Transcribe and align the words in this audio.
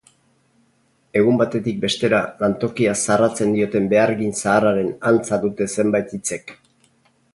Egun 1.19 1.35
batetik 1.41 1.77
bestera 1.83 2.21
lantokia 2.39 2.95
zarratzen 3.03 3.53
dioten 3.57 3.87
behargin 3.93 4.33
zaharraren 4.41 4.91
antza 5.11 5.41
dute 5.45 5.69
zenbait 5.77 6.17
hitzek. 6.19 6.57